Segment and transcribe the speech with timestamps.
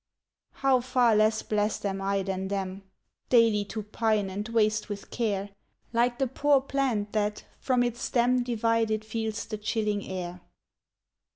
[0.53, 2.81] "How far less blest am I than them
[3.29, 5.51] Daily to pine and waste with care!
[5.93, 10.41] Like the poor plant, that, from its stem Divided, feels the chilling air.